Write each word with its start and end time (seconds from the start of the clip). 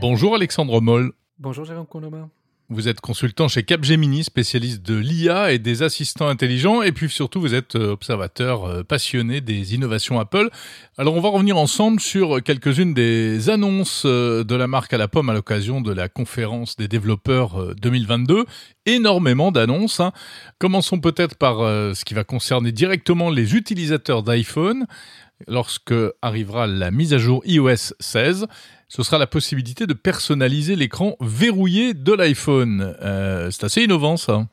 Bonjour 0.00 0.34
Alexandre 0.34 0.80
Moll. 0.80 1.12
Bonjour 1.38 1.64
Jérôme 1.64 1.86
Coloma. 1.86 2.28
Vous 2.68 2.88
êtes 2.88 3.00
consultant 3.00 3.48
chez 3.48 3.64
Capgemini, 3.64 4.24
spécialiste 4.24 4.82
de 4.82 4.94
l'IA 4.94 5.52
et 5.52 5.58
des 5.58 5.82
assistants 5.82 6.28
intelligents, 6.28 6.80
et 6.80 6.92
puis 6.92 7.10
surtout 7.10 7.40
vous 7.40 7.54
êtes 7.54 7.76
euh, 7.76 7.92
observateur 7.92 8.64
euh, 8.64 8.82
passionné 8.82 9.40
des 9.40 9.74
innovations 9.74 10.18
Apple. 10.18 10.48
Alors 10.96 11.14
on 11.14 11.20
va 11.20 11.28
revenir 11.28 11.58
ensemble 11.58 12.00
sur 12.00 12.42
quelques-unes 12.42 12.94
des 12.94 13.50
annonces 13.50 14.04
euh, 14.06 14.42
de 14.44 14.54
la 14.54 14.68
marque 14.68 14.94
à 14.94 14.98
la 14.98 15.08
pomme 15.08 15.28
à 15.28 15.34
l'occasion 15.34 15.80
de 15.82 15.92
la 15.92 16.08
conférence 16.08 16.76
des 16.76 16.88
développeurs 16.88 17.74
2022. 17.76 18.46
Énormément 18.86 19.52
d'annonces. 19.52 20.00
Hein. 20.00 20.12
Commençons 20.58 20.98
peut-être 20.98 21.36
par 21.36 21.58
ce 21.58 22.04
qui 22.04 22.14
va 22.14 22.24
concerner 22.24 22.72
directement 22.72 23.30
les 23.30 23.54
utilisateurs 23.54 24.22
d'iPhone. 24.22 24.86
Lorsque 25.48 25.94
arrivera 26.22 26.66
la 26.66 26.90
mise 26.90 27.14
à 27.14 27.18
jour 27.18 27.42
iOS 27.44 27.94
16, 28.00 28.46
ce 28.88 29.02
sera 29.02 29.18
la 29.18 29.26
possibilité 29.26 29.86
de 29.86 29.94
personnaliser 29.94 30.76
l'écran 30.76 31.16
verrouillé 31.20 31.94
de 31.94 32.12
l'iPhone. 32.12 32.94
Euh, 33.02 33.50
c'est 33.50 33.64
assez 33.64 33.82
innovant 33.82 34.16
ça. 34.16 34.46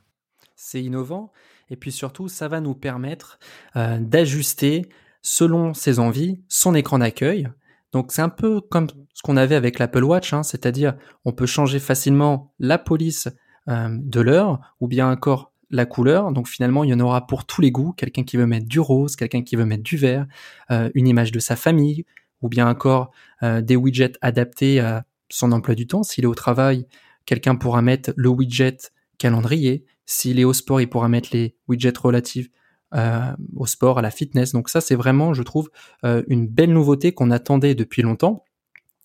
C'est 0.56 0.82
innovant 0.82 1.32
et 1.70 1.76
puis 1.76 1.92
surtout 1.92 2.28
ça 2.28 2.48
va 2.48 2.62
nous 2.62 2.76
permettre 2.76 3.40
euh, 3.76 4.00
d'ajuster 4.00 4.90
selon 5.22 5.74
ses 5.74 6.00
envies 6.00 6.42
son 6.48 6.76
écran 6.76 7.00
d'accueil. 7.00 7.50
Donc 7.92 8.12
c'est 8.12 8.22
un 8.22 8.30
peu 8.30 8.62
comme 8.62 8.88
ce 9.14 9.22
qu'on 9.24 9.38
avait 9.38 9.56
avec 9.56 9.80
l'Apple 9.80 10.04
Watch, 10.04 10.34
hein, 10.34 10.44
c'est-à-dire 10.44 10.96
on 11.26 11.32
peut 11.32 11.46
changer 11.46 11.80
facilement 11.80 12.54
la 12.60 12.78
police 12.78 13.28
euh, 13.68 13.90
de 13.92 14.22
l'heure 14.22 14.76
ou 14.80 14.88
bien 14.88 15.12
encore 15.12 15.52
la 15.72 15.86
couleur. 15.86 16.32
Donc 16.32 16.48
finalement, 16.48 16.84
il 16.84 16.90
y 16.90 16.94
en 16.94 17.00
aura 17.00 17.28
pour 17.28 17.46
tous 17.46 17.62
les 17.62 17.72
goûts. 17.72 17.94
Quelqu'un 17.94 18.24
qui 18.24 18.38
veut 18.38 18.46
mettre 18.46 18.68
du 18.68 18.80
rose, 18.80 19.16
quelqu'un 19.16 19.44
qui 19.44 19.56
veut 19.56 19.66
mettre 19.66 19.84
du 19.84 19.98
vert, 19.98 20.26
une 20.70 21.08
image 21.08 21.32
de 21.32 21.40
sa 21.40 21.56
famille, 21.56 22.06
ou 22.42 22.50
bien 22.50 22.68
encore 22.68 23.12
euh, 23.44 23.62
des 23.62 23.76
widgets 23.76 24.18
adaptés 24.22 24.80
à 24.80 25.06
son 25.30 25.52
emploi 25.52 25.76
du 25.76 25.88
temps. 25.88 26.04
S'il 26.04 26.24
est 26.24 26.28
au 26.28 26.36
travail, 26.36 26.88
quelqu'un 27.26 27.56
pourra 27.56 27.82
mettre 27.82 28.12
le 28.16 28.30
widget 28.30 28.78
calendrier. 29.18 29.86
S'il 30.06 30.40
est 30.40 30.44
au 30.44 30.54
sport, 30.54 30.82
il 30.82 30.90
pourra 30.90 31.10
mettre 31.10 31.30
les 31.34 31.56
widgets 31.68 31.98
relatifs 31.98 32.50
euh, 32.96 33.32
au 33.56 33.66
sport, 33.66 34.00
à 34.00 34.02
la 34.02 34.12
fitness. 34.12 34.54
Donc 34.54 34.70
ça, 34.70 34.82
c'est 34.82 34.96
vraiment, 34.96 35.34
je 35.34 35.44
trouve, 35.44 35.70
euh, 36.04 36.24
une 36.28 36.48
belle 36.48 36.74
nouveauté 36.74 37.12
qu'on 37.12 37.32
attendait 37.32 37.76
depuis 37.76 38.02
longtemps. 38.02 38.44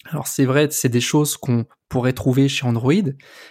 Alors 0.07 0.27
c'est 0.27 0.45
vrai, 0.45 0.69
c'est 0.71 0.91
des 0.91 1.01
choses 1.01 1.37
qu'on 1.37 1.65
pourrait 1.89 2.13
trouver 2.13 2.49
chez 2.49 2.67
Android, 2.67 2.93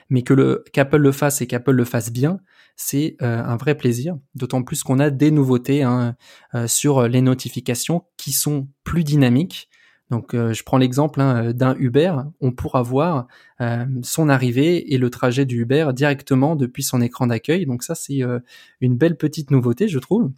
mais 0.09 0.21
que 0.21 0.35
le 0.35 0.63
qu'Apple 0.71 0.97
le 0.97 1.11
fasse 1.11 1.41
et 1.41 1.47
qu'Apple 1.47 1.71
le 1.71 1.85
fasse 1.85 2.11
bien, 2.11 2.39
c'est 2.75 3.15
un 3.19 3.55
vrai 3.55 3.75
plaisir. 3.75 4.17
D'autant 4.35 4.63
plus 4.63 4.83
qu'on 4.83 4.99
a 4.99 5.09
des 5.09 5.31
nouveautés 5.31 5.83
hein, 5.83 6.15
sur 6.67 7.07
les 7.07 7.21
notifications 7.21 8.03
qui 8.17 8.31
sont 8.31 8.67
plus 8.83 9.03
dynamiques, 9.03 9.69
donc, 10.13 10.35
euh, 10.35 10.53
je 10.53 10.63
prends 10.63 10.77
l'exemple 10.77 11.21
hein, 11.21 11.53
d'un 11.53 11.75
Uber. 11.79 12.13
On 12.39 12.51
pourra 12.51 12.83
voir 12.83 13.27
euh, 13.61 13.83
son 14.03 14.29
arrivée 14.29 14.93
et 14.93 14.99
le 14.99 15.09
trajet 15.09 15.43
du 15.45 15.61
Uber 15.61 15.89
directement 15.91 16.55
depuis 16.55 16.83
son 16.83 17.01
écran 17.01 17.25
d'accueil. 17.25 17.65
Donc 17.65 17.81
ça, 17.81 17.95
c'est 17.95 18.21
euh, 18.21 18.39
une 18.79 18.95
belle 18.95 19.17
petite 19.17 19.49
nouveauté, 19.49 19.87
je 19.87 19.97
trouve. 19.97 20.31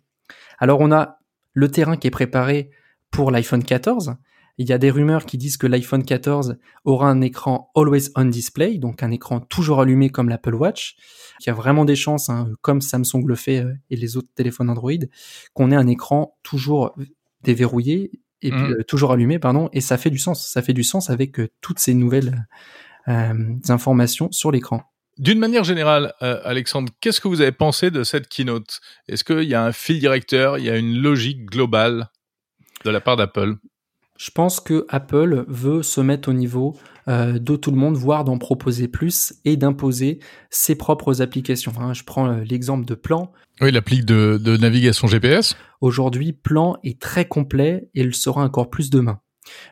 Alors, 0.60 0.80
on 0.80 0.94
a 0.94 1.20
le 1.54 1.70
terrain 1.70 1.98
qui 1.98 2.08
est 2.08 2.12
préparé 2.12 2.70
pour 3.12 3.32
l'iPhone 3.32 3.66
14. 3.66 4.16
Il 4.58 4.70
y 4.70 4.74
a 4.74 4.78
des 4.78 4.90
rumeurs 4.90 5.26
qui 5.26 5.38
disent 5.38 5.58
que 5.58 5.68
l'iPhone 5.68 6.04
14 6.04 6.58
aura 6.86 7.10
un 7.10 7.22
écran 7.22 7.72
always 7.76 8.10
on 8.16 8.26
display, 8.26 8.78
donc 8.78 9.04
un 9.04 9.12
écran 9.12 9.42
toujours 9.42 9.82
allumé 9.82 10.10
comme 10.10 10.30
l'Apple 10.30 10.56
Watch. 10.56 10.96
Il 11.42 11.48
y 11.48 11.50
a 11.50 11.54
vraiment 11.54 11.84
des 11.84 11.96
chances, 11.96 12.30
hein, 12.30 12.50
comme 12.62 12.82
Samsung 12.82 13.26
le 13.26 13.36
fait 13.36 13.66
et 13.90 13.96
les 13.96 14.16
autres 14.18 14.30
téléphones 14.34 14.70
Android, 14.70 14.92
qu'on 15.54 15.72
ait 15.72 15.76
un 15.76 15.88
écran 15.88 16.38
toujours 16.44 16.96
déverrouillé 17.44 18.12
et 18.42 18.52
puis, 18.52 18.60
mmh. 18.60 18.76
euh, 18.80 18.84
toujours 18.84 19.12
allumé, 19.12 19.40
pardon, 19.40 19.70
et 19.74 19.82
ça 19.82 19.98
fait 19.98 20.12
du 20.12 20.20
sens. 20.20 20.48
Ça 20.48 20.62
fait 20.62 20.74
du 20.74 20.84
sens 20.84 21.10
avec 21.10 21.40
euh, 21.40 21.50
toutes 21.62 21.80
ces 21.80 21.94
nouvelles 21.94 22.48
euh, 23.08 23.56
informations 23.70 24.32
sur 24.32 24.52
l'écran. 24.52 24.84
D'une 25.18 25.40
manière 25.40 25.64
générale, 25.64 26.14
Alexandre, 26.20 26.92
qu'est-ce 27.00 27.22
que 27.22 27.30
vous 27.30 27.40
avez 27.40 27.54
pensé 27.54 27.90
de 27.90 28.04
cette 28.04 28.28
keynote? 28.28 28.82
Est-ce 29.08 29.24
qu'il 29.24 29.44
y 29.44 29.54
a 29.54 29.64
un 29.64 29.72
fil 29.72 29.98
directeur, 29.98 30.58
il 30.58 30.66
y 30.66 30.70
a 30.70 30.76
une 30.76 30.98
logique 30.98 31.46
globale 31.46 32.10
de 32.84 32.90
la 32.90 33.00
part 33.00 33.16
d'Apple? 33.16 33.54
Je 34.18 34.32
pense 34.32 34.60
que 34.60 34.86
Apple 34.90 35.46
veut 35.48 35.84
se 35.84 36.02
mettre 36.02 36.30
au 36.30 36.34
niveau 36.34 36.76
euh, 37.08 37.38
de 37.38 37.56
tout 37.56 37.72
le 37.72 37.78
monde, 37.78 37.96
voire 37.96 38.24
d'en 38.24 38.38
proposer 38.38 38.88
plus 38.88 39.34
et 39.46 39.58
d'imposer 39.58 40.20
ses 40.50 40.76
propres 40.76 41.22
applications. 41.22 41.74
Hein, 41.80 41.94
je 41.94 42.04
prends 42.04 42.28
euh, 42.28 42.44
l'exemple 42.44 42.86
de 42.86 42.96
Plan. 42.96 43.32
Oui, 43.62 43.72
l'appli 43.72 44.04
de, 44.04 44.40
de 44.42 44.58
navigation 44.58 45.08
GPS. 45.08 45.56
Aujourd'hui, 45.82 46.34
Plan 46.34 46.78
est 46.84 47.00
très 47.00 47.26
complet 47.26 47.90
et 47.94 48.02
il 48.02 48.16
sera 48.16 48.44
encore 48.44 48.70
plus 48.70 48.90
demain. 48.90 49.20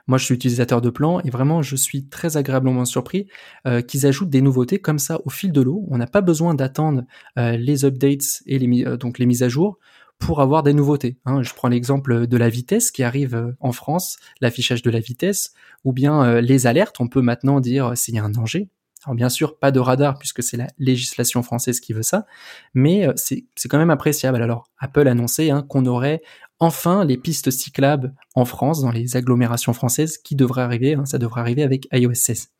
Moi, 0.07 0.17
je 0.17 0.25
suis 0.25 0.35
utilisateur 0.35 0.81
de 0.81 0.89
Plan 0.89 1.19
et 1.21 1.29
vraiment, 1.29 1.61
je 1.61 1.75
suis 1.75 2.07
très 2.07 2.37
agréablement 2.37 2.85
surpris 2.85 3.27
euh, 3.67 3.81
qu'ils 3.81 4.05
ajoutent 4.05 4.29
des 4.29 4.41
nouveautés 4.41 4.79
comme 4.79 4.99
ça 4.99 5.19
au 5.25 5.29
fil 5.29 5.51
de 5.51 5.61
l'eau. 5.61 5.85
On 5.89 5.97
n'a 5.97 6.07
pas 6.07 6.21
besoin 6.21 6.53
d'attendre 6.53 7.03
euh, 7.37 7.57
les 7.57 7.85
updates 7.85 8.41
et 8.45 8.59
les, 8.59 8.85
euh, 8.85 8.97
donc 8.97 9.19
les 9.19 9.25
mises 9.25 9.43
à 9.43 9.49
jour 9.49 9.79
pour 10.25 10.41
avoir 10.41 10.63
des 10.63 10.73
nouveautés. 10.73 11.17
Hein. 11.25 11.43
Je 11.43 11.53
prends 11.53 11.67
l'exemple 11.67 12.27
de 12.27 12.37
la 12.37 12.49
vitesse 12.49 12.91
qui 12.91 13.03
arrive 13.03 13.35
euh, 13.35 13.51
en 13.59 13.71
France, 13.71 14.17
l'affichage 14.39 14.81
de 14.81 14.89
la 14.89 14.99
vitesse, 14.99 15.53
ou 15.83 15.91
bien 15.91 16.23
euh, 16.23 16.41
les 16.41 16.65
alertes. 16.65 16.95
On 16.99 17.07
peut 17.07 17.21
maintenant 17.21 17.59
dire 17.59 17.87
euh, 17.87 17.95
s'il 17.95 18.15
y 18.15 18.19
a 18.19 18.23
un 18.23 18.29
danger. 18.29 18.69
Alors 19.05 19.15
bien 19.15 19.27
sûr, 19.27 19.57
pas 19.59 19.71
de 19.71 19.81
radar 19.81 20.17
puisque 20.17 20.41
c'est 20.41 20.55
la 20.55 20.67
législation 20.79 21.43
française 21.43 21.81
qui 21.81 21.91
veut 21.91 22.03
ça, 22.03 22.25
mais 22.73 23.05
c'est 23.17 23.67
quand 23.67 23.77
même 23.77 23.89
appréciable. 23.89 24.41
Alors 24.41 24.63
Apple 24.79 25.09
annonçait 25.09 25.49
hein, 25.49 25.65
qu'on 25.67 25.85
aurait 25.85 26.21
enfin 26.59 27.03
les 27.03 27.17
pistes 27.17 27.51
cyclables 27.51 28.13
en 28.33 28.45
France, 28.45 28.81
dans 28.81 28.91
les 28.91 29.17
agglomérations 29.17 29.73
françaises, 29.73 30.17
qui 30.17 30.37
devraient 30.37 30.61
arriver. 30.61 30.93
Hein. 30.93 31.03
ça 31.03 31.17
devrait 31.17 31.41
arriver 31.41 31.63
avec 31.63 31.89
iOS 31.91 32.13
16. 32.13 32.51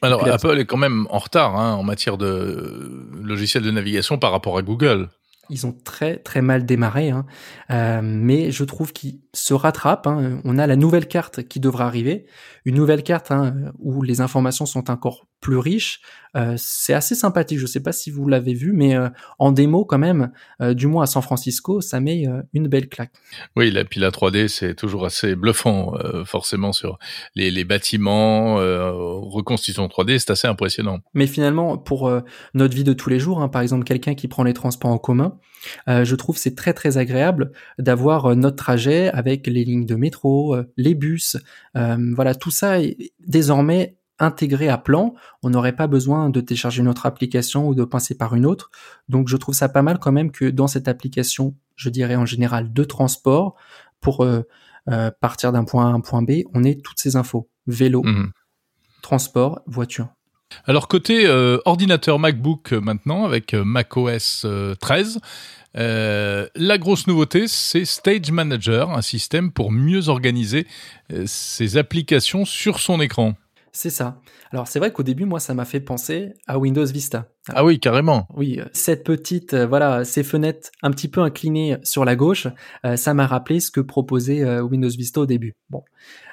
Alors 0.00 0.26
Apple 0.26 0.58
est 0.58 0.64
quand 0.64 0.78
même 0.78 1.06
en 1.10 1.18
retard 1.18 1.54
hein, 1.60 1.74
en 1.74 1.82
matière 1.82 2.16
de 2.16 3.06
logiciel 3.22 3.62
de 3.62 3.70
navigation 3.70 4.16
par 4.16 4.32
rapport 4.32 4.56
à 4.56 4.62
Google 4.62 5.10
ils 5.48 5.66
ont 5.66 5.72
très 5.72 6.18
très 6.18 6.42
mal 6.42 6.66
démarré, 6.66 7.10
hein. 7.10 7.26
euh, 7.70 8.00
mais 8.02 8.50
je 8.50 8.64
trouve 8.64 8.92
qu'ils 8.92 9.20
se 9.32 9.54
rattrapent. 9.54 10.06
Hein. 10.06 10.40
On 10.44 10.58
a 10.58 10.66
la 10.66 10.76
nouvelle 10.76 11.08
carte 11.08 11.42
qui 11.42 11.60
devra 11.60 11.86
arriver, 11.86 12.26
une 12.64 12.76
nouvelle 12.76 13.02
carte 13.02 13.30
hein, 13.30 13.72
où 13.78 14.02
les 14.02 14.20
informations 14.20 14.66
sont 14.66 14.90
encore 14.90 15.26
plus 15.40 15.58
riches. 15.58 16.00
Euh, 16.36 16.54
c'est 16.56 16.94
assez 16.94 17.14
sympathique. 17.14 17.58
Je 17.58 17.64
ne 17.64 17.68
sais 17.68 17.82
pas 17.82 17.92
si 17.92 18.10
vous 18.10 18.26
l'avez 18.28 18.54
vu, 18.54 18.72
mais 18.72 18.94
euh, 18.94 19.08
en 19.38 19.52
démo 19.52 19.84
quand 19.84 19.98
même, 19.98 20.30
euh, 20.60 20.74
du 20.74 20.86
moins 20.86 21.04
à 21.04 21.06
San 21.06 21.22
Francisco, 21.22 21.80
ça 21.80 22.00
met 22.00 22.24
une 22.52 22.68
belle 22.68 22.88
claque. 22.88 23.12
Oui, 23.56 23.70
la, 23.70 23.84
puis 23.84 24.00
la 24.00 24.10
3D, 24.10 24.48
c'est 24.48 24.74
toujours 24.74 25.04
assez 25.04 25.34
bluffant, 25.34 25.94
forcément 26.24 26.72
sur 26.72 26.98
les, 27.34 27.50
les 27.50 27.64
bâtiments, 27.64 28.56
reconstitution 28.56 29.86
3D, 29.86 30.18
c'est 30.18 30.30
assez 30.30 30.48
impressionnant. 30.48 30.98
Mais 31.14 31.26
finalement, 31.26 31.78
pour 31.78 32.10
notre 32.54 32.74
vie 32.74 32.84
de 32.84 32.92
tous 32.92 33.10
les 33.10 33.18
jours, 33.18 33.40
hein, 33.40 33.48
par 33.48 33.62
exemple 33.62 33.84
quelqu'un 33.84 34.14
qui 34.14 34.28
prend 34.28 34.42
les 34.42 34.54
transports 34.54 34.90
en 34.90 34.98
commun, 34.98 35.38
je 35.86 36.14
trouve 36.14 36.36
c'est 36.36 36.54
très 36.54 36.74
très 36.74 36.98
agréable 36.98 37.52
d'avoir 37.78 38.34
notre 38.36 38.56
trajet 38.56 39.08
avec 39.08 39.46
les 39.46 39.64
lignes 39.64 39.86
de 39.86 39.96
métro, 39.96 40.56
les 40.76 40.94
bus, 40.94 41.36
voilà 41.74 42.34
tout 42.34 42.50
ça 42.50 42.80
est 42.80 43.12
désormais 43.26 43.96
intégré 44.20 44.68
à 44.68 44.78
plan, 44.78 45.14
on 45.42 45.50
n'aurait 45.50 45.74
pas 45.74 45.86
besoin 45.86 46.30
de 46.30 46.40
télécharger 46.40 46.80
une 46.80 46.88
autre 46.88 47.06
application 47.06 47.66
ou 47.66 47.74
de 47.74 47.84
passer 47.84 48.16
par 48.16 48.34
une 48.34 48.46
autre. 48.46 48.70
Donc 49.08 49.28
je 49.28 49.36
trouve 49.36 49.54
ça 49.54 49.68
pas 49.68 49.82
mal 49.82 49.98
quand 49.98 50.12
même 50.12 50.30
que 50.30 50.44
dans 50.44 50.68
cette 50.68 50.88
application, 50.88 51.54
je 51.76 51.88
dirais 51.88 52.16
en 52.16 52.26
général 52.26 52.72
de 52.72 52.84
transport, 52.84 53.56
pour 54.00 54.24
euh, 54.24 54.42
euh, 54.88 55.10
partir 55.20 55.52
d'un 55.52 55.64
point 55.64 55.86
A 55.86 55.90
à 55.90 55.92
un 55.92 56.00
point 56.00 56.22
B, 56.22 56.42
on 56.54 56.64
ait 56.64 56.76
toutes 56.76 56.98
ces 56.98 57.16
infos. 57.16 57.48
Vélo, 57.66 58.02
mhm. 58.02 58.32
transport, 59.02 59.60
voiture. 59.66 60.08
Alors 60.64 60.88
côté 60.88 61.26
euh, 61.26 61.58
ordinateur 61.64 62.18
MacBook 62.18 62.72
maintenant 62.72 63.24
avec 63.24 63.54
macOS 63.54 64.46
13, 64.80 65.20
la 65.74 66.78
grosse 66.78 67.06
nouveauté, 67.06 67.46
c'est 67.46 67.84
Stage 67.84 68.32
Manager, 68.32 68.90
un 68.90 69.02
système 69.02 69.52
pour 69.52 69.70
mieux 69.70 70.08
organiser 70.08 70.66
ses 71.26 71.76
applications 71.76 72.44
sur 72.44 72.80
son 72.80 73.00
écran. 73.00 73.34
C'est 73.72 73.90
ça. 73.90 74.20
Alors 74.50 74.66
c'est 74.66 74.78
vrai 74.78 74.92
qu'au 74.92 75.02
début, 75.02 75.24
moi, 75.24 75.40
ça 75.40 75.54
m'a 75.54 75.64
fait 75.64 75.80
penser 75.80 76.32
à 76.46 76.58
Windows 76.58 76.84
Vista. 76.84 77.28
Ah 77.48 77.64
oui, 77.64 77.78
carrément. 77.78 78.26
Oui, 78.34 78.60
euh, 78.60 78.64
cette 78.72 79.04
petite, 79.04 79.54
euh, 79.54 79.66
voilà, 79.66 80.04
ces 80.04 80.22
fenêtres 80.22 80.70
un 80.82 80.90
petit 80.90 81.08
peu 81.08 81.20
inclinées 81.20 81.76
sur 81.82 82.04
la 82.04 82.16
gauche, 82.16 82.48
euh, 82.84 82.96
ça 82.96 83.14
m'a 83.14 83.26
rappelé 83.26 83.60
ce 83.60 83.70
que 83.70 83.80
proposait 83.80 84.60
Windows 84.60 84.88
Vista 84.88 85.20
au 85.20 85.26
début. 85.26 85.54
Bon, 85.68 85.82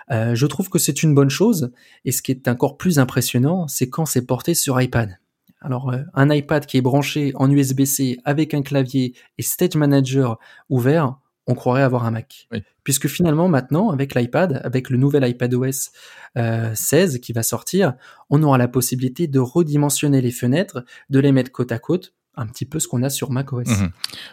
je 0.10 0.46
trouve 0.46 0.70
que 0.70 0.80
c'est 0.80 1.04
une 1.04 1.14
bonne 1.14 1.30
chose. 1.30 1.72
Et 2.06 2.12
ce 2.12 2.22
qui 2.22 2.32
est 2.32 2.48
encore 2.48 2.78
plus 2.78 3.00
impressionnant, 3.00 3.68
c'est 3.68 3.90
quand 3.90 4.06
c'est 4.06 4.26
porté 4.26 4.54
sur 4.54 4.82
iPad. 4.82 5.18
Alors, 5.62 5.94
un 6.14 6.30
iPad 6.30 6.66
qui 6.66 6.78
est 6.78 6.82
branché 6.82 7.32
en 7.36 7.52
USB-C 7.52 8.18
avec 8.24 8.54
un 8.54 8.62
clavier 8.62 9.14
et 9.38 9.42
Stage 9.42 9.76
Manager 9.76 10.40
ouvert, 10.70 11.18
on 11.48 11.56
croirait 11.56 11.82
avoir 11.82 12.06
un 12.06 12.12
Mac. 12.12 12.48
Puisque 12.84 13.08
finalement, 13.08 13.48
maintenant, 13.48 13.90
avec 13.90 14.14
l'iPad, 14.16 14.62
avec 14.64 14.90
le 14.90 14.98
nouvel 14.98 15.28
iPadOS 15.28 15.92
euh, 16.38 16.72
16 16.76 17.20
qui 17.20 17.34
va 17.34 17.42
sortir, 17.44 17.94
on 18.30 18.44
aura 18.44 18.58
la 18.58 18.68
possibilité 18.68 19.28
de 19.28 19.40
redimensionner 19.40 20.22
les 20.22 20.32
fenêtres, 20.32 20.84
de 21.10 21.20
les 21.20 21.32
mettre 21.32 21.52
côte 21.52 21.72
à 21.72 21.80
côte. 21.80 22.14
un 22.40 22.46
petit 22.46 22.66
peu 22.66 22.80
ce 22.80 22.88
qu'on 22.88 23.02
a 23.02 23.10
sur 23.10 23.32
macOS. 23.32 23.68
Mhm. 23.68 23.92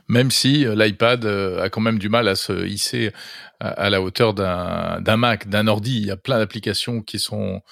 Même 0.08 0.30
si 0.30 0.66
euh, 0.66 0.74
l'iPad 0.74 1.24
euh, 1.24 1.62
a 1.62 1.70
quand 1.70 1.80
même 1.80 1.98
du 1.98 2.10
mal 2.10 2.28
à 2.28 2.34
se 2.34 2.66
hisser 2.66 3.12
à, 3.60 3.88
la 3.88 4.02
hauteur 4.02 4.34
d'un 4.34 5.16
Mac, 5.16 5.48
d'un 5.48 5.66
ordi. 5.68 5.96
Il 5.96 6.06
y 6.06 6.10
a 6.10 6.18
plein 6.18 6.38
d'applications 6.38 7.00
qui 7.00 7.18
sont 7.18 7.62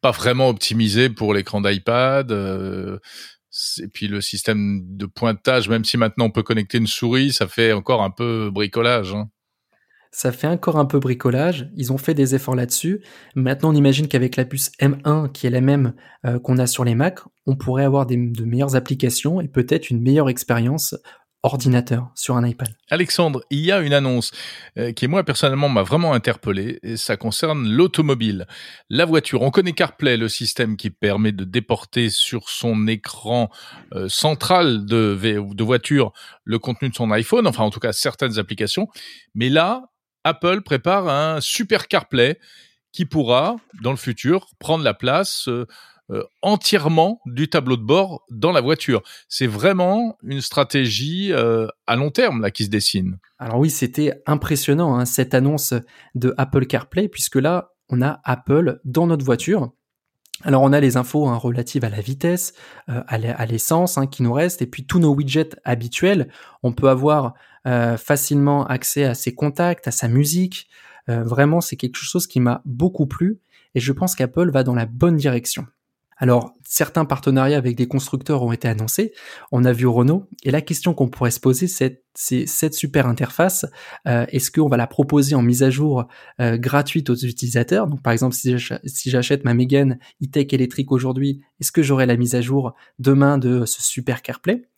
pas 0.00 0.10
vraiment 0.10 0.48
optimisées 0.48 1.08
pour 1.08 1.34
l'écran 1.34 1.60
d'iPad. 1.60 2.32
Euh, 2.32 2.98
et 3.82 3.88
puis 3.88 4.08
le 4.08 4.20
système 4.20 4.82
de 4.96 5.06
pointage, 5.06 5.68
même 5.68 5.84
si 5.84 5.96
maintenant 5.96 6.26
on 6.26 6.30
peut 6.30 6.42
connecter 6.42 6.78
une 6.78 6.86
souris, 6.86 7.32
ça 7.32 7.46
fait 7.46 7.72
encore 7.72 8.02
un 8.02 8.10
peu 8.10 8.50
bricolage. 8.52 9.14
Hein. 9.14 9.28
Ça 10.12 10.32
fait 10.32 10.46
encore 10.46 10.78
un 10.78 10.86
peu 10.86 10.98
bricolage. 10.98 11.70
Ils 11.76 11.92
ont 11.92 11.98
fait 11.98 12.14
des 12.14 12.34
efforts 12.34 12.54
là-dessus. 12.54 13.02
Maintenant, 13.34 13.70
on 13.70 13.74
imagine 13.74 14.08
qu'avec 14.08 14.36
la 14.36 14.46
puce 14.46 14.70
M1, 14.80 15.30
qui 15.30 15.46
est 15.46 15.50
la 15.50 15.60
même 15.60 15.94
euh, 16.24 16.38
qu'on 16.38 16.56
a 16.56 16.66
sur 16.66 16.84
les 16.84 16.94
Mac, 16.94 17.18
on 17.44 17.54
pourrait 17.54 17.84
avoir 17.84 18.06
de 18.06 18.44
meilleures 18.44 18.76
applications 18.76 19.42
et 19.42 19.48
peut-être 19.48 19.90
une 19.90 20.00
meilleure 20.00 20.30
expérience 20.30 20.94
ordinateur 21.46 22.10
sur 22.14 22.36
un 22.36 22.46
iPad. 22.46 22.68
Alexandre, 22.90 23.42
il 23.50 23.60
y 23.60 23.72
a 23.72 23.80
une 23.80 23.92
annonce 23.92 24.32
euh, 24.78 24.92
qui 24.92 25.08
moi 25.08 25.24
personnellement 25.24 25.68
m'a 25.68 25.82
vraiment 25.82 26.12
interpellé 26.12 26.78
et 26.82 26.96
ça 26.96 27.16
concerne 27.16 27.68
l'automobile. 27.68 28.46
La 28.90 29.04
voiture, 29.04 29.42
on 29.42 29.50
connaît 29.50 29.72
CarPlay, 29.72 30.16
le 30.16 30.28
système 30.28 30.76
qui 30.76 30.90
permet 30.90 31.32
de 31.32 31.44
déporter 31.44 32.10
sur 32.10 32.48
son 32.48 32.86
écran 32.86 33.50
euh, 33.94 34.08
central 34.08 34.84
de, 34.84 35.62
voiture 35.62 36.12
le 36.44 36.58
contenu 36.58 36.90
de 36.90 36.94
son 36.94 37.10
iPhone, 37.10 37.46
enfin 37.46 37.64
en 37.64 37.70
tout 37.70 37.80
cas 37.80 37.92
certaines 37.92 38.38
applications. 38.38 38.88
Mais 39.34 39.48
là, 39.48 39.84
Apple 40.24 40.62
prépare 40.62 41.08
un 41.08 41.40
super 41.40 41.88
CarPlay 41.88 42.38
qui 42.92 43.04
pourra, 43.04 43.56
dans 43.82 43.90
le 43.90 43.96
futur, 43.96 44.48
prendre 44.58 44.82
la 44.82 44.94
place 44.94 45.48
euh, 45.48 45.66
euh, 46.10 46.22
entièrement 46.42 47.20
du 47.26 47.48
tableau 47.48 47.76
de 47.76 47.82
bord 47.82 48.24
dans 48.30 48.52
la 48.52 48.60
voiture. 48.60 49.02
C'est 49.28 49.46
vraiment 49.46 50.16
une 50.22 50.40
stratégie 50.40 51.32
euh, 51.32 51.66
à 51.86 51.96
long 51.96 52.10
terme 52.10 52.42
là 52.42 52.50
qui 52.50 52.64
se 52.64 52.70
dessine. 52.70 53.18
Alors 53.38 53.58
oui, 53.58 53.70
c'était 53.70 54.22
impressionnant 54.26 54.96
hein, 54.96 55.04
cette 55.04 55.34
annonce 55.34 55.74
de 56.14 56.34
Apple 56.36 56.66
CarPlay 56.66 57.08
puisque 57.08 57.36
là, 57.36 57.72
on 57.88 58.02
a 58.02 58.20
Apple 58.24 58.80
dans 58.84 59.06
notre 59.06 59.24
voiture. 59.24 59.72
Alors 60.42 60.62
on 60.62 60.72
a 60.72 60.80
les 60.80 60.96
infos 60.96 61.28
hein, 61.28 61.36
relatives 61.36 61.84
à 61.84 61.88
la 61.88 62.00
vitesse, 62.00 62.52
à 62.88 63.46
l'essence 63.46 63.96
hein, 63.96 64.06
qui 64.06 64.22
nous 64.22 64.34
reste, 64.34 64.60
et 64.60 64.66
puis 64.66 64.84
tous 64.84 64.98
nos 64.98 65.14
widgets 65.14 65.56
habituels. 65.64 66.28
On 66.62 66.72
peut 66.72 66.90
avoir 66.90 67.32
euh, 67.66 67.96
facilement 67.96 68.64
accès 68.64 69.02
à 69.02 69.14
ses 69.14 69.34
contacts, 69.34 69.88
à 69.88 69.90
sa 69.90 70.06
musique. 70.06 70.68
Euh, 71.08 71.24
vraiment, 71.24 71.60
c'est 71.60 71.74
quelque 71.74 71.96
chose 71.96 72.28
qui 72.28 72.38
m'a 72.38 72.62
beaucoup 72.64 73.06
plu 73.06 73.40
et 73.74 73.80
je 73.80 73.92
pense 73.92 74.14
qu'Apple 74.14 74.50
va 74.52 74.62
dans 74.62 74.74
la 74.74 74.86
bonne 74.86 75.16
direction. 75.16 75.66
Alors, 76.18 76.54
certains 76.66 77.04
partenariats 77.04 77.58
avec 77.58 77.76
des 77.76 77.86
constructeurs 77.86 78.42
ont 78.42 78.52
été 78.52 78.68
annoncés. 78.68 79.12
On 79.52 79.64
a 79.64 79.72
vu 79.72 79.86
Renault. 79.86 80.28
Et 80.44 80.50
la 80.50 80.62
question 80.62 80.94
qu'on 80.94 81.08
pourrait 81.08 81.30
se 81.30 81.40
poser, 81.40 81.66
c'est, 81.68 82.02
cette 82.14 82.72
super 82.72 83.06
interface, 83.06 83.66
euh, 84.08 84.24
est-ce 84.30 84.50
qu'on 84.50 84.68
va 84.68 84.78
la 84.78 84.86
proposer 84.86 85.34
en 85.34 85.42
mise 85.42 85.62
à 85.62 85.68
jour 85.68 86.06
euh, 86.40 86.56
gratuite 86.56 87.10
aux 87.10 87.14
utilisateurs? 87.14 87.86
Donc, 87.86 88.02
par 88.02 88.14
exemple, 88.14 88.34
si 88.34 89.10
j'achète 89.10 89.44
ma 89.44 89.52
Mégane 89.52 89.98
e-tech 90.22 90.46
électrique 90.52 90.90
aujourd'hui, 90.90 91.42
est-ce 91.60 91.70
que 91.70 91.82
j'aurai 91.82 92.06
la 92.06 92.16
mise 92.16 92.34
à 92.34 92.40
jour 92.40 92.74
demain 92.98 93.36
de 93.36 93.66
ce 93.66 93.82
super 93.82 94.22
CarPlay? 94.22 94.68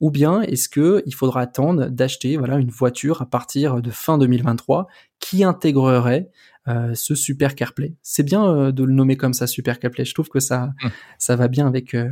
Ou 0.00 0.10
bien 0.10 0.42
est-ce 0.42 0.68
que 0.68 1.02
il 1.06 1.14
faudra 1.14 1.40
attendre 1.42 1.88
d'acheter 1.88 2.36
voilà 2.36 2.56
une 2.56 2.70
voiture 2.70 3.22
à 3.22 3.26
partir 3.26 3.82
de 3.82 3.90
fin 3.90 4.16
2023 4.16 4.86
qui 5.18 5.42
intégrerait 5.42 6.30
euh, 6.68 6.92
ce 6.94 7.14
Super 7.14 7.54
CarPlay. 7.54 7.94
C'est 8.02 8.22
bien 8.22 8.44
euh, 8.44 8.72
de 8.72 8.84
le 8.84 8.92
nommer 8.92 9.16
comme 9.16 9.32
ça, 9.32 9.46
Super 9.46 9.78
CarPlay. 9.78 10.04
Je 10.04 10.14
trouve 10.14 10.28
que 10.28 10.40
ça, 10.40 10.72
hum. 10.82 10.90
ça 11.18 11.36
va 11.36 11.48
bien 11.48 11.66
avec 11.66 11.94
euh, 11.94 12.08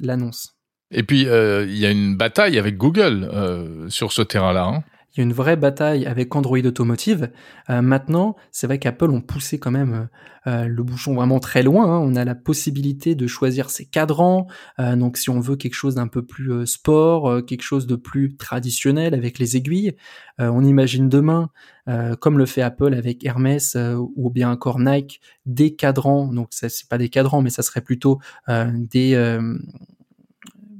l'annonce. 0.00 0.56
Et 0.90 1.02
puis, 1.02 1.22
il 1.22 1.76
y 1.78 1.86
a 1.86 1.90
une 1.90 2.16
bataille 2.16 2.58
avec 2.58 2.78
Google 2.78 3.28
sur 3.90 4.10
ce 4.10 4.22
terrain-là. 4.22 4.64
Hein 4.64 4.84
il 5.12 5.18
y 5.18 5.20
a 5.20 5.24
une 5.24 5.32
vraie 5.32 5.56
bataille 5.56 6.06
avec 6.06 6.36
Android 6.36 6.58
Automotive. 6.58 7.30
Euh, 7.70 7.80
maintenant, 7.82 8.36
c'est 8.52 8.66
vrai 8.66 8.78
qu'Apple 8.78 9.10
ont 9.10 9.20
poussé 9.20 9.58
quand 9.58 9.70
même 9.70 10.08
euh, 10.46 10.50
euh, 10.50 10.66
le 10.66 10.82
bouchon 10.82 11.14
vraiment 11.14 11.40
très 11.40 11.62
loin. 11.62 11.86
Hein. 11.86 11.98
On 11.98 12.14
a 12.14 12.24
la 12.24 12.34
possibilité 12.34 13.14
de 13.14 13.26
choisir 13.26 13.70
ses 13.70 13.86
cadrans. 13.86 14.46
donc, 14.78 15.16
si 15.16 15.30
on 15.30 15.40
veut 15.40 15.56
quelque 15.56 15.74
chose 15.74 15.94
d'un 15.94 16.08
peu 16.08 16.24
plus 16.24 16.66
sport, 16.66 17.44
quelque 17.44 17.62
chose 17.62 17.86
de 17.86 17.96
plus 17.96 18.36
traditionnel 18.36 19.14
avec 19.14 19.38
les 19.38 19.56
aiguilles, 19.56 19.96
on 20.38 20.62
imagine 20.62 21.08
demain, 21.08 21.50
comme 22.20 22.38
le 22.38 22.46
fait 22.46 22.62
Apple 22.62 22.94
avec 22.94 23.24
Hermès 23.24 23.76
ou 24.16 24.30
bien 24.30 24.50
encore 24.50 24.78
Nike, 24.78 25.20
des 25.46 25.74
cadrans. 25.74 26.32
Donc, 26.32 26.48
c'est 26.50 26.88
pas 26.88 26.98
des 26.98 27.08
cadrans, 27.08 27.42
mais 27.42 27.50
ça 27.50 27.62
serait 27.62 27.82
plutôt 27.82 28.20
des 28.48 29.38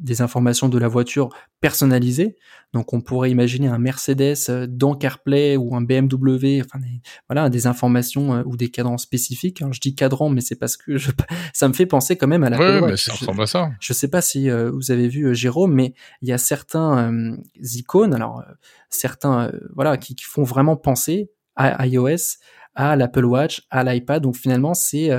des 0.01 0.23
informations 0.23 0.69
de 0.69 0.79
la 0.79 0.89
voiture 0.89 1.29
personnalisées. 1.61 2.37
Donc 2.73 2.93
on 2.93 3.01
pourrait 3.01 3.31
imaginer 3.31 3.69
un 3.69 3.79
Mercedes 3.79 4.37
euh, 4.49 4.67
dans 4.69 4.95
CarPlay 4.95 5.57
ou 5.57 5.75
un 5.75 5.81
BMW, 5.81 6.61
enfin 6.61 6.79
des, 6.79 7.01
voilà, 7.29 7.49
des 7.51 7.67
informations 7.67 8.35
euh, 8.35 8.43
ou 8.45 8.57
des 8.57 8.71
cadrans 8.71 8.99
spécifiques. 8.99 9.63
je 9.71 9.81
dis 9.81 9.95
cadran, 9.95 10.29
mais 10.29 10.41
c'est 10.41 10.57
parce 10.57 10.77
que 10.77 10.97
je, 10.97 11.11
ça 11.53 11.69
me 11.69 11.73
fait 11.73 11.87
penser 11.87 12.17
quand 12.17 12.29
même 12.29 12.45
à 12.45 12.51
la. 12.51 12.59
Oui, 12.59 12.91
mais 12.91 12.97
ça 12.97 13.13
ressemble 13.13 13.43
à 13.43 13.47
ça. 13.47 13.71
Je 13.81 13.93
sais 13.93 14.09
pas 14.09 14.21
si 14.21 14.51
euh, 14.51 14.71
vous 14.71 14.91
avez 14.91 15.09
vu 15.09 15.35
Jérôme, 15.35 15.73
mais 15.73 15.95
il 16.23 16.29
y 16.29 16.33
a 16.33 16.39
certains 16.39 17.37
icônes, 17.61 18.15
alors 18.15 18.45
certains, 18.91 19.51
voilà, 19.75 19.97
qui, 19.97 20.15
qui, 20.15 20.25
font 20.25 20.43
vraiment 20.43 20.77
penser 20.77 21.31
à 21.57 21.87
iOS, 21.87 22.39
à 22.75 22.97
l'Apple 22.97 23.25
Watch, 23.25 23.63
à 23.71 23.83
l'iPad. 23.83 24.23
Donc 24.23 24.37
finalement, 24.37 24.75
c'est 24.75 25.11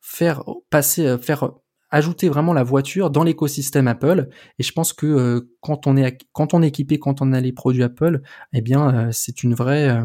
faire 0.00 0.44
passer, 0.70 1.18
faire 1.18 1.50
ajouter 1.94 2.28
vraiment 2.28 2.52
la 2.52 2.64
voiture 2.64 3.08
dans 3.08 3.22
l'écosystème 3.22 3.86
Apple. 3.86 4.28
Et 4.58 4.62
je 4.64 4.72
pense 4.72 4.92
que 4.92 5.06
euh, 5.06 5.40
quand 5.60 5.86
on 5.86 5.96
est 5.96 6.18
quand 6.32 6.52
on 6.52 6.62
est 6.62 6.68
équipé, 6.68 6.98
quand 6.98 7.22
on 7.22 7.32
a 7.32 7.40
les 7.40 7.52
produits 7.52 7.84
Apple, 7.84 8.20
eh 8.52 8.60
bien 8.60 8.94
euh, 8.94 9.08
c'est 9.12 9.44
une 9.44 9.54
vraie 9.54 9.88
euh, 9.88 10.04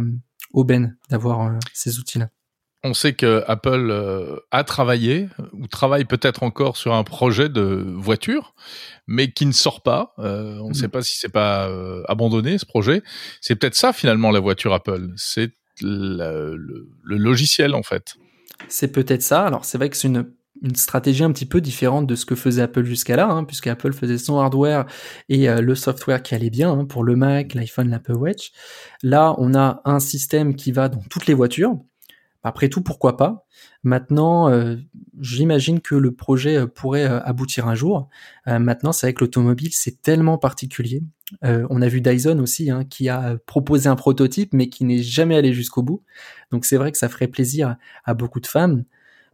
aubaine 0.53 0.97
d'avoir 1.09 1.57
ces 1.73 1.97
outils-là. 1.97 2.29
On 2.83 2.93
sait 2.93 3.11
que 3.11 3.43
Apple 3.45 4.39
a 4.51 4.63
travaillé 4.63 5.27
ou 5.51 5.67
travaille 5.67 6.05
peut-être 6.05 6.43
encore 6.43 6.77
sur 6.77 6.93
un 6.93 7.03
projet 7.03 7.49
de 7.49 7.93
voiture, 7.97 8.55
mais 9.05 9.33
qui 9.33 9.45
ne 9.45 9.51
sort 9.51 9.83
pas. 9.83 10.13
on 10.17 10.23
ne 10.23 10.69
mm. 10.69 10.73
sait 10.73 10.87
pas 10.87 11.01
si 11.01 11.17
c'est 11.19 11.27
pas 11.27 11.69
abandonné 12.07 12.57
ce 12.57 12.65
projet. 12.65 13.03
C'est 13.41 13.57
peut-être 13.57 13.75
ça 13.75 13.91
finalement 13.91 14.31
la 14.31 14.39
voiture 14.39 14.73
Apple. 14.73 15.09
C'est 15.17 15.51
le, 15.81 16.55
le, 16.55 17.17
logiciel 17.17 17.75
en 17.75 17.83
fait. 17.83 18.15
C'est 18.69 18.93
peut-être 18.93 19.23
ça. 19.23 19.45
Alors 19.45 19.65
c'est 19.65 19.77
vrai 19.77 19.89
que 19.89 19.97
c'est 19.97 20.07
une 20.07 20.31
une 20.61 20.75
stratégie 20.75 21.23
un 21.23 21.31
petit 21.31 21.45
peu 21.45 21.61
différente 21.61 22.07
de 22.07 22.15
ce 22.15 22.25
que 22.25 22.35
faisait 22.35 22.61
Apple 22.61 22.83
jusqu'à 22.83 23.15
là, 23.15 23.29
hein, 23.29 23.43
puisque 23.43 23.67
Apple 23.67 23.93
faisait 23.93 24.17
son 24.17 24.39
hardware 24.39 24.85
et 25.29 25.49
euh, 25.49 25.61
le 25.61 25.75
software 25.75 26.21
qui 26.21 26.35
allait 26.35 26.49
bien 26.49 26.71
hein, 26.71 26.85
pour 26.85 27.03
le 27.03 27.15
Mac, 27.15 27.53
l'iPhone, 27.53 27.89
l'Apple 27.89 28.15
Watch. 28.15 28.51
Là, 29.03 29.35
on 29.37 29.53
a 29.55 29.81
un 29.85 29.99
système 29.99 30.55
qui 30.55 30.71
va 30.71 30.89
dans 30.89 31.01
toutes 31.09 31.27
les 31.27 31.33
voitures. 31.33 31.77
Après 32.41 32.69
tout, 32.69 32.81
pourquoi 32.81 33.17
pas? 33.17 33.45
Maintenant, 33.83 34.49
euh, 34.49 34.77
j'imagine 35.19 35.81
que 35.81 35.95
le 35.95 36.13
projet 36.13 36.57
euh, 36.57 36.67
pourrait 36.67 37.05
aboutir 37.05 37.67
un 37.67 37.75
jour. 37.75 38.09
maintenant, 38.47 38.93
c'est 38.93 39.13
que 39.13 39.21
l'automobile, 39.23 39.71
c'est 39.73 40.01
tellement 40.01 40.37
particulier. 40.37 41.03
on 41.43 41.81
a 41.81 41.87
vu 41.87 42.01
Dyson 42.01 42.39
aussi, 42.39 42.71
hein, 42.71 42.85
qui 42.85 43.09
a 43.09 43.37
proposé 43.45 43.89
un 43.89 43.95
prototype, 43.95 44.53
mais 44.53 44.69
qui 44.69 44.85
n'est 44.85 45.03
jamais 45.03 45.35
allé 45.35 45.53
jusqu'au 45.53 45.83
bout. 45.83 46.03
Donc 46.51 46.65
c'est 46.65 46.77
vrai 46.77 46.91
que 46.91 46.97
ça 46.97 47.09
ferait 47.09 47.27
plaisir 47.27 47.75
à 48.05 48.13
beaucoup 48.13 48.39
de 48.39 48.47
femmes 48.47 48.83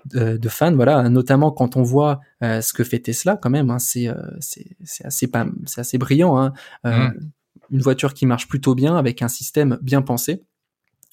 de, 0.05 0.49
fans, 0.49 0.75
voilà, 0.75 1.09
notamment 1.09 1.51
quand 1.51 1.75
on 1.75 1.83
voit 1.83 2.19
euh, 2.43 2.61
ce 2.61 2.73
que 2.73 2.83
fait 2.83 2.99
Tesla, 2.99 3.37
quand 3.37 3.49
même, 3.49 3.69
hein, 3.69 3.79
c'est 3.79 4.07
euh, 4.07 4.15
c'est 4.39 4.75
assez 5.03 5.27
pas, 5.27 5.45
c'est 5.65 5.81
assez 5.81 5.97
brillant, 5.97 6.37
hein, 6.37 6.53
euh, 6.85 7.09
mm. 7.09 7.31
une 7.71 7.81
voiture 7.81 8.13
qui 8.13 8.25
marche 8.25 8.47
plutôt 8.47 8.75
bien 8.75 8.95
avec 8.95 9.21
un 9.21 9.27
système 9.27 9.79
bien 9.81 10.01
pensé. 10.01 10.43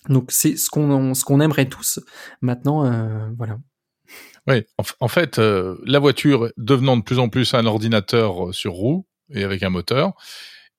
Donc 0.08 0.30
c'est 0.32 0.56
ce 0.56 0.68
qu'on 0.68 1.14
ce 1.14 1.24
qu'on 1.24 1.40
aimerait 1.40 1.68
tous. 1.68 2.00
Maintenant, 2.40 2.82
voilà. 3.38 3.58
Oui, 4.48 4.64
en, 4.98 5.08
fait, 5.08 5.38
la 5.38 6.00
voiture 6.00 6.50
devenant 6.56 6.96
de 6.96 7.02
plus 7.02 7.20
en 7.20 7.28
plus 7.28 7.54
un 7.54 7.64
ordinateur 7.64 8.52
sur 8.52 8.72
roue 8.72 9.06
et 9.30 9.44
avec 9.44 9.62
un 9.62 9.70
moteur, 9.70 10.14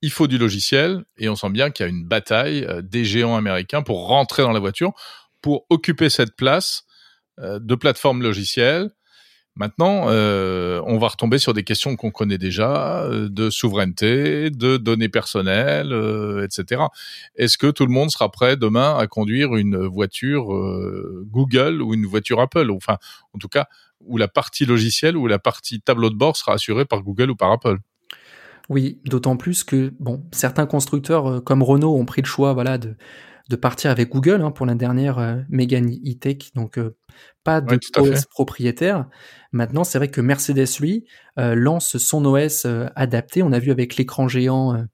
il 0.01 0.11
faut 0.11 0.27
du 0.27 0.37
logiciel 0.37 1.05
et 1.17 1.29
on 1.29 1.37
sent 1.37 1.51
bien 1.51 1.69
qu'il 1.69 1.85
y 1.85 1.87
a 1.87 1.89
une 1.89 2.05
bataille 2.05 2.67
des 2.83 3.05
géants 3.05 3.37
américains 3.37 3.81
pour 3.81 4.07
rentrer 4.07 4.43
dans 4.43 4.51
la 4.51 4.59
voiture, 4.59 4.91
pour 5.41 5.65
occuper 5.69 6.09
cette 6.09 6.35
place 6.35 6.83
de 7.39 7.75
plateformes 7.75 8.21
logicielles. 8.21 8.91
Maintenant, 9.55 10.05
euh, 10.07 10.81
on 10.87 10.97
va 10.97 11.09
retomber 11.09 11.37
sur 11.37 11.53
des 11.53 11.63
questions 11.63 11.95
qu'on 11.95 12.09
connaît 12.09 12.39
déjà, 12.39 13.03
euh, 13.03 13.29
de 13.29 13.51
souveraineté, 13.51 14.49
de 14.49 14.77
données 14.77 15.09
personnelles, 15.09 15.93
etc. 16.43 16.81
Est-ce 17.35 17.59
que 17.59 17.67
tout 17.67 17.85
le 17.85 17.91
monde 17.91 18.09
sera 18.09 18.31
prêt 18.31 18.57
demain 18.57 18.97
à 18.97 19.05
conduire 19.05 19.55
une 19.55 19.85
voiture 19.85 20.47
Google 21.25 21.81
ou 21.83 21.93
une 21.93 22.05
voiture 22.05 22.39
Apple? 22.39 22.71
Enfin, 22.71 22.97
en 23.33 23.37
tout 23.37 23.47
cas, 23.47 23.67
où 24.01 24.17
la 24.17 24.27
partie 24.27 24.65
logicielle 24.65 25.15
ou 25.15 25.27
la 25.27 25.39
partie 25.39 25.81
tableau 25.81 26.09
de 26.09 26.15
bord 26.15 26.35
sera 26.35 26.53
assurée 26.53 26.85
par 26.85 27.03
Google 27.03 27.29
ou 27.29 27.35
par 27.35 27.51
Apple? 27.51 27.77
Oui, 28.69 28.99
d'autant 29.05 29.37
plus 29.37 29.63
que 29.63 29.93
bon, 29.99 30.23
certains 30.31 30.65
constructeurs 30.65 31.43
comme 31.43 31.61
Renault 31.61 31.95
ont 31.95 32.05
pris 32.05 32.21
le 32.21 32.27
choix, 32.27 32.53
voilà, 32.53 32.79
de 32.79 32.95
de 33.49 33.55
partir 33.55 33.91
avec 33.91 34.09
Google 34.09 34.41
hein, 34.41 34.51
pour 34.51 34.65
la 34.65 34.75
dernière 34.75 35.19
euh, 35.19 35.35
Megan 35.49 35.89
E-Tech, 35.89 36.53
donc 36.55 36.77
euh, 36.77 36.95
pas 37.43 37.59
de 37.59 37.77
OS 37.97 38.25
propriétaire. 38.25 39.07
Maintenant, 39.51 39.83
c'est 39.83 39.97
vrai 39.97 40.07
que 40.07 40.21
Mercedes, 40.21 40.79
lui, 40.79 41.05
euh, 41.37 41.53
lance 41.55 41.97
son 41.97 42.25
OS 42.25 42.65
adapté. 42.95 43.43
On 43.43 43.51
a 43.51 43.59
vu 43.59 43.71
avec 43.71 43.97
l'écran 43.97 44.27
géant. 44.27 44.85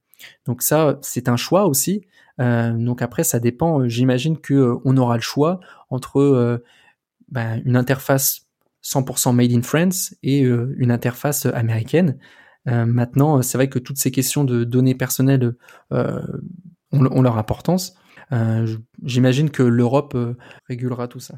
donc 0.45 0.63
ça, 0.63 0.97
c'est 1.01 1.29
un 1.29 1.37
choix 1.37 1.67
aussi. 1.67 2.05
donc 2.39 3.01
après, 3.01 3.23
ça 3.23 3.39
dépend. 3.39 3.87
J'imagine 3.87 4.37
que 4.39 4.75
on 4.83 4.97
aura 4.97 5.15
le 5.15 5.21
choix 5.21 5.59
entre 5.89 6.61
ben, 7.29 7.61
une 7.65 7.77
interface 7.77 8.47
100% 8.83 9.35
made 9.35 9.51
in 9.51 9.61
France 9.61 10.15
et 10.23 10.39
une 10.39 10.91
interface 10.91 11.45
américaine. 11.45 12.17
maintenant, 12.65 13.41
c'est 13.43 13.57
vrai 13.57 13.69
que 13.69 13.79
toutes 13.79 13.97
ces 13.97 14.11
questions 14.11 14.43
de 14.43 14.63
données 14.63 14.95
personnelles 14.95 15.53
ont 15.91 17.21
leur 17.21 17.37
importance. 17.37 17.95
Euh, 18.31 18.77
j'imagine 19.03 19.49
que 19.49 19.63
l'Europe 19.63 20.13
euh, 20.15 20.35
régulera 20.67 21.07
tout 21.07 21.19
ça. 21.19 21.35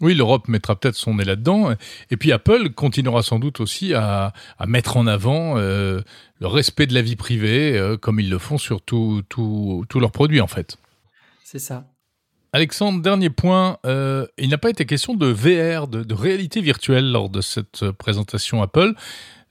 Oui, 0.00 0.14
l'Europe 0.14 0.48
mettra 0.48 0.76
peut-être 0.76 0.94
son 0.94 1.16
nez 1.16 1.24
là-dedans. 1.24 1.74
Et 2.10 2.16
puis 2.16 2.32
Apple 2.32 2.70
continuera 2.70 3.22
sans 3.22 3.38
doute 3.38 3.60
aussi 3.60 3.92
à, 3.92 4.32
mettre 4.66 4.96
en 4.96 5.06
avant 5.06 5.58
euh, 5.58 6.00
le 6.40 6.46
respect 6.46 6.86
de 6.86 6.94
la 6.94 7.02
vie 7.02 7.16
privée, 7.16 7.96
comme 8.00 8.18
ils 8.18 8.30
le 8.30 8.38
font 8.38 8.56
sur 8.56 8.80
tous 8.80 9.22
leurs 9.94 10.12
produits 10.12 10.40
en 10.40 10.46
fait. 10.46 10.78
C'est 11.44 11.58
ça. 11.58 11.86
Alexandre, 12.54 13.02
dernier 13.02 13.28
point, 13.28 13.76
il 13.84 14.48
n'a 14.48 14.56
pas 14.56 14.70
été 14.70 14.86
question 14.86 15.12
de 15.12 15.26
VR, 15.26 15.86
de, 15.86 16.14
réalité 16.14 16.62
virtuelle 16.62 17.12
lors 17.12 17.28
de 17.28 17.42
cette 17.42 17.90
présentation 17.90 18.62
Apple. 18.62 18.94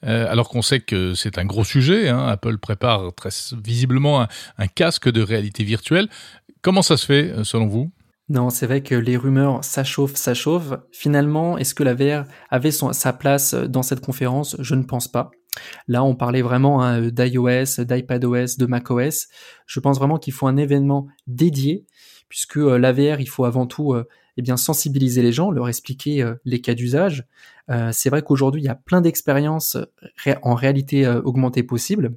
Alors 0.01 0.49
qu'on 0.49 0.61
sait 0.61 0.79
que 0.79 1.13
c'est 1.13 1.37
un 1.37 1.45
gros 1.45 1.63
sujet, 1.63 2.09
hein. 2.09 2.25
Apple 2.27 2.57
prépare 2.57 3.13
très 3.13 3.29
visiblement 3.63 4.27
un, 4.57 4.67
casque 4.67 5.09
de 5.09 5.21
réalité 5.21 5.63
virtuelle. 5.63 6.07
Comment 6.61 6.81
ça 6.81 6.97
se 6.97 7.05
fait, 7.05 7.31
euh, 7.31 7.43
selon 7.43 7.67
vous? 7.67 7.91
Non, 8.27 8.49
c'est 8.49 8.67
vrai 8.67 8.83
que 8.83 8.95
les 8.95 9.17
rumeurs 9.17 9.63
s'achauffent, 9.63 10.15
s'achauffent. 10.15 10.73
Finalement, 10.91 11.57
est-ce 11.57 11.73
que 11.73 11.83
la 11.83 11.95
VR 11.95 12.25
avait 12.49 12.71
sa 12.71 13.13
place 13.13 13.53
euh, 13.53 13.67
dans 13.67 13.81
cette 13.81 14.01
conférence? 14.01 14.57
Je 14.59 14.75
ne 14.75 14.83
pense 14.83 15.07
pas. 15.07 15.31
Là, 15.87 16.03
on 16.03 16.15
parlait 16.15 16.41
vraiment 16.41 16.83
hein, 16.83 17.01
d'iOS, 17.01 17.83
d'iPadOS, 17.83 18.57
de 18.57 18.65
macOS. 18.65 19.27
Je 19.65 19.79
pense 19.79 19.97
vraiment 19.97 20.17
qu'il 20.17 20.33
faut 20.33 20.47
un 20.47 20.57
événement 20.57 21.07
dédié, 21.27 21.85
puisque 22.27 22.57
euh, 22.57 22.77
la 22.77 22.91
VR, 22.91 23.21
il 23.21 23.29
faut 23.29 23.45
avant 23.45 23.65
tout 23.65 23.95
eh 24.39 24.41
bien 24.41 24.57
sensibiliser 24.57 25.21
les 25.21 25.31
gens, 25.31 25.51
leur 25.51 25.67
expliquer 25.67 26.25
les 26.45 26.61
cas 26.61 26.73
d'usage. 26.73 27.25
c'est 27.91 28.09
vrai 28.09 28.21
qu'aujourd'hui, 28.21 28.61
il 28.61 28.65
y 28.65 28.69
a 28.69 28.75
plein 28.75 29.01
d'expériences 29.01 29.77
en 30.41 30.55
réalité 30.55 31.07
augmentée 31.07 31.63
possibles. 31.63 32.13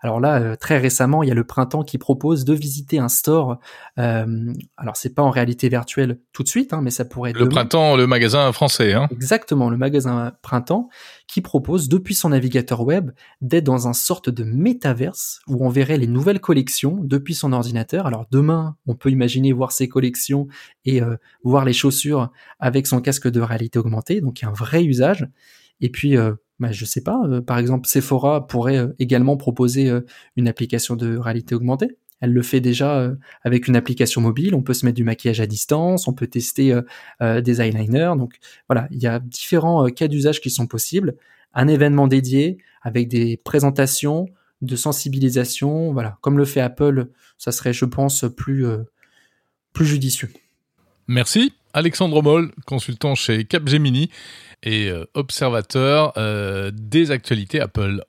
Alors 0.00 0.20
là, 0.20 0.40
euh, 0.40 0.56
très 0.56 0.78
récemment, 0.78 1.22
il 1.22 1.28
y 1.28 1.32
a 1.32 1.34
le 1.34 1.44
printemps 1.44 1.82
qui 1.82 1.98
propose 1.98 2.44
de 2.44 2.54
visiter 2.54 2.98
un 2.98 3.08
store. 3.08 3.58
Euh, 3.98 4.52
alors 4.76 4.96
c'est 4.96 5.14
pas 5.14 5.22
en 5.22 5.30
réalité 5.30 5.68
virtuelle 5.68 6.18
tout 6.32 6.42
de 6.42 6.48
suite, 6.48 6.72
hein, 6.72 6.80
mais 6.82 6.90
ça 6.90 7.04
pourrait 7.04 7.30
être 7.30 7.38
le 7.38 7.48
printemps, 7.48 7.96
le 7.96 8.06
magasin 8.06 8.50
français. 8.52 8.92
Hein. 8.92 9.08
Exactement, 9.10 9.70
le 9.70 9.76
magasin 9.76 10.32
printemps 10.42 10.88
qui 11.26 11.40
propose 11.40 11.88
depuis 11.88 12.14
son 12.14 12.30
navigateur 12.30 12.82
web 12.82 13.10
d'être 13.40 13.64
dans 13.64 13.88
un 13.88 13.92
sorte 13.92 14.30
de 14.30 14.44
métaverse 14.44 15.40
où 15.46 15.64
on 15.64 15.68
verrait 15.68 15.98
les 15.98 16.06
nouvelles 16.06 16.40
collections 16.40 16.98
depuis 17.02 17.34
son 17.34 17.52
ordinateur. 17.52 18.06
Alors 18.06 18.26
demain, 18.30 18.76
on 18.86 18.94
peut 18.94 19.10
imaginer 19.10 19.52
voir 19.52 19.72
ces 19.72 19.88
collections 19.88 20.48
et 20.84 21.02
euh, 21.02 21.16
voir 21.44 21.64
les 21.64 21.72
chaussures 21.72 22.30
avec 22.58 22.86
son 22.86 23.00
casque 23.00 23.28
de 23.28 23.40
réalité 23.40 23.78
augmentée, 23.78 24.20
donc 24.20 24.40
il 24.40 24.44
y 24.44 24.48
a 24.48 24.50
un 24.50 24.54
vrai 24.54 24.84
usage. 24.84 25.28
Et 25.80 25.90
puis 25.90 26.16
euh, 26.16 26.34
bah, 26.60 26.72
je 26.72 26.84
sais 26.84 27.00
pas, 27.02 27.22
euh, 27.24 27.40
par 27.40 27.58
exemple 27.58 27.88
Sephora 27.88 28.46
pourrait 28.46 28.76
euh, 28.76 28.94
également 28.98 29.38
proposer 29.38 29.88
euh, 29.88 30.02
une 30.36 30.46
application 30.46 30.94
de 30.94 31.16
réalité 31.16 31.54
augmentée. 31.54 31.96
Elle 32.20 32.34
le 32.34 32.42
fait 32.42 32.60
déjà 32.60 33.10
avec 33.44 33.66
une 33.66 33.76
application 33.76 34.20
mobile. 34.20 34.54
On 34.54 34.60
peut 34.60 34.74
se 34.74 34.84
mettre 34.84 34.96
du 34.96 35.04
maquillage 35.04 35.40
à 35.40 35.46
distance, 35.46 36.06
on 36.06 36.12
peut 36.12 36.26
tester 36.26 36.78
des 37.18 37.62
eyeliners. 37.62 38.12
Donc 38.18 38.34
voilà, 38.68 38.88
il 38.90 39.02
y 39.02 39.06
a 39.06 39.20
différents 39.20 39.86
cas 39.86 40.06
d'usage 40.06 40.42
qui 40.42 40.50
sont 40.50 40.66
possibles. 40.66 41.16
Un 41.54 41.66
événement 41.66 42.08
dédié 42.08 42.58
avec 42.82 43.08
des 43.08 43.38
présentations 43.38 44.26
de 44.60 44.76
sensibilisation, 44.76 45.96
comme 46.20 46.36
le 46.36 46.44
fait 46.44 46.60
Apple, 46.60 47.06
ça 47.38 47.52
serait, 47.52 47.72
je 47.72 47.86
pense, 47.86 48.26
plus 48.36 48.66
plus 49.72 49.86
judicieux. 49.86 50.28
Merci, 51.08 51.54
Alexandre 51.72 52.22
Moll, 52.22 52.52
consultant 52.66 53.14
chez 53.14 53.44
Capgemini 53.44 54.10
et 54.62 54.90
euh, 54.90 55.04
observateur 55.14 56.12
euh, 56.16 56.70
des 56.72 57.10
actualités 57.10 57.60
Apple. 57.60 58.02